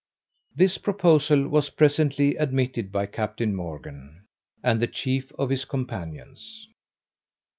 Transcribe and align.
This 0.55 0.79
proposal 0.79 1.47
was 1.47 1.69
presently 1.69 2.35
admitted 2.35 2.91
by 2.91 3.05
Captain 3.05 3.53
Morgan, 3.55 4.23
and 4.63 4.81
the 4.81 4.87
chief 4.87 5.31
of 5.33 5.51
his 5.51 5.63
companions. 5.63 6.67